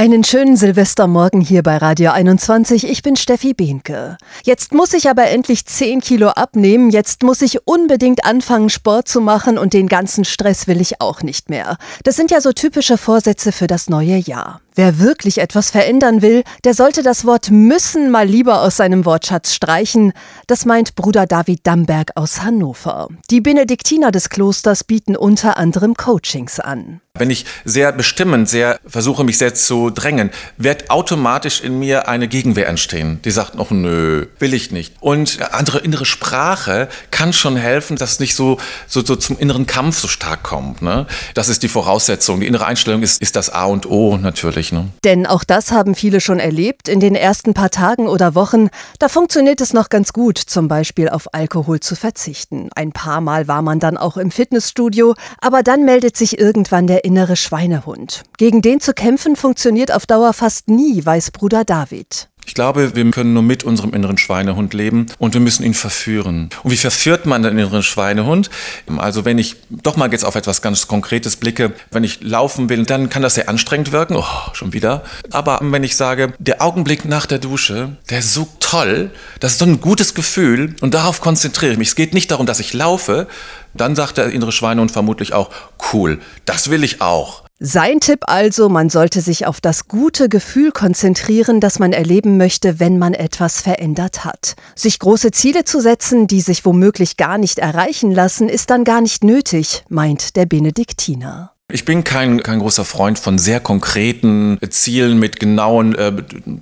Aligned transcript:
Einen 0.00 0.24
schönen 0.24 0.56
Silvestermorgen 0.56 1.42
hier 1.42 1.62
bei 1.62 1.76
Radio 1.76 2.12
21. 2.12 2.88
Ich 2.88 3.02
bin 3.02 3.16
Steffi 3.16 3.52
Behnke. 3.52 4.16
Jetzt 4.44 4.72
muss 4.72 4.94
ich 4.94 5.10
aber 5.10 5.26
endlich 5.26 5.66
10 5.66 6.00
Kilo 6.00 6.28
abnehmen. 6.28 6.88
Jetzt 6.88 7.22
muss 7.22 7.42
ich 7.42 7.66
unbedingt 7.66 8.24
anfangen, 8.24 8.70
Sport 8.70 9.08
zu 9.08 9.20
machen 9.20 9.58
und 9.58 9.74
den 9.74 9.88
ganzen 9.88 10.24
Stress 10.24 10.66
will 10.66 10.80
ich 10.80 11.02
auch 11.02 11.22
nicht 11.22 11.50
mehr. 11.50 11.76
Das 12.02 12.16
sind 12.16 12.30
ja 12.30 12.40
so 12.40 12.52
typische 12.52 12.96
Vorsätze 12.96 13.52
für 13.52 13.66
das 13.66 13.90
neue 13.90 14.16
Jahr. 14.16 14.62
Wer 14.76 15.00
wirklich 15.00 15.38
etwas 15.38 15.70
verändern 15.70 16.22
will, 16.22 16.44
der 16.64 16.74
sollte 16.74 17.02
das 17.02 17.24
Wort 17.24 17.50
müssen 17.50 18.10
mal 18.10 18.26
lieber 18.26 18.62
aus 18.62 18.76
seinem 18.76 19.04
Wortschatz 19.04 19.52
streichen. 19.52 20.12
Das 20.46 20.64
meint 20.64 20.94
Bruder 20.94 21.26
David 21.26 21.66
Damberg 21.66 22.12
aus 22.14 22.42
Hannover. 22.42 23.08
Die 23.30 23.40
Benediktiner 23.40 24.12
des 24.12 24.30
Klosters 24.30 24.84
bieten 24.84 25.16
unter 25.16 25.56
anderem 25.56 25.94
Coachings 25.94 26.60
an. 26.60 27.00
Wenn 27.18 27.28
ich 27.28 27.44
sehr 27.64 27.90
bestimmend, 27.90 28.48
sehr 28.48 28.78
versuche, 28.86 29.24
mich 29.24 29.36
sehr 29.36 29.52
zu 29.52 29.90
drängen, 29.90 30.30
wird 30.58 30.90
automatisch 30.90 31.60
in 31.60 31.76
mir 31.78 32.08
eine 32.08 32.28
Gegenwehr 32.28 32.68
entstehen. 32.68 33.20
Die 33.24 33.32
sagt 33.32 33.56
noch, 33.56 33.72
nö, 33.72 34.26
will 34.38 34.54
ich 34.54 34.70
nicht. 34.70 34.94
Und 35.00 35.40
andere 35.52 35.80
innere 35.80 36.06
Sprache 36.06 36.88
kann 37.10 37.32
schon 37.32 37.56
helfen, 37.56 37.96
dass 37.96 38.20
nicht 38.20 38.36
so, 38.36 38.58
so, 38.86 39.04
so 39.04 39.16
zum 39.16 39.38
inneren 39.38 39.66
Kampf 39.66 39.98
so 39.98 40.06
stark 40.06 40.44
kommt. 40.44 40.82
Ne? 40.82 41.06
Das 41.34 41.48
ist 41.48 41.64
die 41.64 41.68
Voraussetzung. 41.68 42.40
Die 42.40 42.46
innere 42.46 42.66
Einstellung 42.66 43.02
ist, 43.02 43.20
ist 43.20 43.34
das 43.34 43.50
A 43.50 43.64
und 43.64 43.86
O 43.86 44.16
natürlich. 44.16 44.69
Ne? 44.72 44.88
Denn 45.04 45.26
auch 45.26 45.44
das 45.44 45.72
haben 45.72 45.94
viele 45.94 46.20
schon 46.20 46.38
erlebt. 46.38 46.88
In 46.88 47.00
den 47.00 47.14
ersten 47.14 47.54
paar 47.54 47.70
Tagen 47.70 48.08
oder 48.08 48.34
Wochen, 48.34 48.68
da 48.98 49.08
funktioniert 49.08 49.60
es 49.60 49.72
noch 49.72 49.88
ganz 49.88 50.12
gut, 50.12 50.38
zum 50.38 50.68
Beispiel 50.68 51.08
auf 51.08 51.34
Alkohol 51.34 51.80
zu 51.80 51.96
verzichten. 51.96 52.68
Ein 52.74 52.92
paar 52.92 53.20
Mal 53.20 53.48
war 53.48 53.62
man 53.62 53.80
dann 53.80 53.96
auch 53.96 54.16
im 54.16 54.30
Fitnessstudio, 54.30 55.14
aber 55.40 55.62
dann 55.62 55.84
meldet 55.84 56.16
sich 56.16 56.38
irgendwann 56.38 56.86
der 56.86 57.04
innere 57.04 57.36
Schweinehund. 57.36 58.22
Gegen 58.38 58.62
den 58.62 58.80
zu 58.80 58.94
kämpfen 58.94 59.36
funktioniert 59.36 59.92
auf 59.92 60.06
Dauer 60.06 60.32
fast 60.32 60.68
nie, 60.68 61.04
weiß 61.04 61.30
Bruder 61.30 61.64
David. 61.64 62.28
Ich 62.50 62.54
glaube, 62.54 62.96
wir 62.96 63.10
können 63.12 63.32
nur 63.32 63.44
mit 63.44 63.62
unserem 63.62 63.94
inneren 63.94 64.18
Schweinehund 64.18 64.74
leben 64.74 65.06
und 65.18 65.34
wir 65.34 65.40
müssen 65.40 65.62
ihn 65.62 65.72
verführen. 65.72 66.50
Und 66.64 66.72
wie 66.72 66.76
verführt 66.76 67.24
man 67.24 67.44
den 67.44 67.56
inneren 67.56 67.84
Schweinehund? 67.84 68.50
Also 68.96 69.24
wenn 69.24 69.38
ich 69.38 69.54
doch 69.70 69.94
mal 69.94 70.10
jetzt 70.10 70.24
auf 70.24 70.34
etwas 70.34 70.60
ganz 70.60 70.88
Konkretes 70.88 71.36
blicke, 71.36 71.72
wenn 71.92 72.02
ich 72.02 72.22
laufen 72.22 72.68
will, 72.68 72.84
dann 72.86 73.08
kann 73.08 73.22
das 73.22 73.36
sehr 73.36 73.48
anstrengend 73.48 73.92
wirken. 73.92 74.16
Oh, 74.16 74.24
schon 74.52 74.72
wieder. 74.72 75.04
Aber 75.30 75.60
wenn 75.62 75.84
ich 75.84 75.94
sage, 75.94 76.32
der 76.40 76.60
Augenblick 76.60 77.04
nach 77.04 77.26
der 77.26 77.38
Dusche, 77.38 77.96
der 78.10 78.18
ist 78.18 78.34
so 78.34 78.48
toll, 78.58 79.12
das 79.38 79.52
ist 79.52 79.58
so 79.60 79.66
ein 79.66 79.80
gutes 79.80 80.14
Gefühl 80.14 80.74
und 80.80 80.92
darauf 80.92 81.20
konzentriere 81.20 81.70
ich 81.70 81.78
mich. 81.78 81.90
Es 81.90 81.94
geht 81.94 82.14
nicht 82.14 82.32
darum, 82.32 82.46
dass 82.46 82.58
ich 82.58 82.72
laufe. 82.72 83.28
Dann 83.74 83.94
sagt 83.94 84.18
der 84.18 84.30
innere 84.30 84.50
Schweinehund 84.50 84.90
vermutlich 84.90 85.34
auch, 85.34 85.50
cool, 85.92 86.18
das 86.46 86.68
will 86.68 86.82
ich 86.82 87.00
auch. 87.00 87.44
Sein 87.62 88.00
Tipp 88.00 88.20
also, 88.22 88.70
man 88.70 88.88
sollte 88.88 89.20
sich 89.20 89.46
auf 89.46 89.60
das 89.60 89.86
gute 89.86 90.30
Gefühl 90.30 90.72
konzentrieren, 90.72 91.60
das 91.60 91.78
man 91.78 91.92
erleben 91.92 92.38
möchte, 92.38 92.80
wenn 92.80 92.96
man 92.96 93.12
etwas 93.12 93.60
verändert 93.60 94.24
hat. 94.24 94.56
Sich 94.74 94.98
große 94.98 95.30
Ziele 95.30 95.64
zu 95.64 95.82
setzen, 95.82 96.26
die 96.26 96.40
sich 96.40 96.64
womöglich 96.64 97.18
gar 97.18 97.36
nicht 97.36 97.58
erreichen 97.58 98.12
lassen, 98.12 98.48
ist 98.48 98.70
dann 98.70 98.84
gar 98.84 99.02
nicht 99.02 99.24
nötig, 99.24 99.84
meint 99.90 100.36
der 100.36 100.46
Benediktiner. 100.46 101.52
Ich 101.72 101.84
bin 101.84 102.04
kein, 102.04 102.42
kein 102.42 102.58
großer 102.58 102.84
Freund 102.84 103.18
von 103.18 103.38
sehr 103.38 103.60
konkreten 103.60 104.58
Zielen 104.70 105.18
mit 105.18 105.40
genauen 105.40 105.94
äh, 105.94 106.12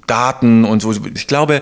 Daten 0.06 0.65
und 0.65 0.81
so. 0.81 0.95
Ich 1.15 1.27
glaube, 1.27 1.61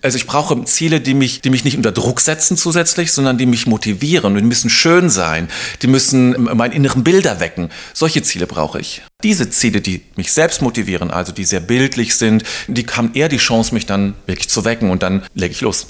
also 0.00 0.16
ich 0.16 0.26
brauche 0.26 0.64
Ziele, 0.64 1.00
die 1.00 1.14
mich, 1.14 1.40
die 1.40 1.50
mich 1.50 1.64
nicht 1.64 1.76
unter 1.76 1.92
Druck 1.92 2.20
setzen 2.20 2.56
zusätzlich, 2.56 3.12
sondern 3.12 3.38
die 3.38 3.46
mich 3.46 3.66
motivieren. 3.66 4.34
Die 4.36 4.42
müssen 4.42 4.70
schön 4.70 5.10
sein. 5.10 5.48
Die 5.82 5.88
müssen 5.88 6.44
meinen 6.56 6.72
inneren 6.72 7.02
Bilder 7.02 7.40
wecken. 7.40 7.70
Solche 7.94 8.22
Ziele 8.22 8.46
brauche 8.46 8.80
ich. 8.80 9.02
Diese 9.24 9.50
Ziele, 9.50 9.80
die 9.80 10.02
mich 10.16 10.32
selbst 10.32 10.62
motivieren, 10.62 11.10
also 11.10 11.32
die 11.32 11.44
sehr 11.44 11.60
bildlich 11.60 12.16
sind, 12.16 12.44
die 12.68 12.86
haben 12.86 13.10
eher 13.14 13.28
die 13.28 13.38
Chance, 13.38 13.74
mich 13.74 13.86
dann 13.86 14.14
wirklich 14.26 14.48
zu 14.48 14.64
wecken 14.64 14.90
und 14.90 15.02
dann 15.02 15.24
lege 15.34 15.52
ich 15.52 15.60
los. 15.60 15.88